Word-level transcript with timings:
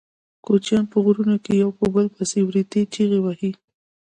کوچیان 0.45 0.85
په 0.91 0.97
غرونو 1.03 1.35
کې 1.43 1.53
یو 1.63 1.69
په 1.79 1.85
بل 1.93 2.05
پسې 2.15 2.39
وریتې 2.43 2.81
چیغې 2.93 3.19
وهي. 3.21 3.51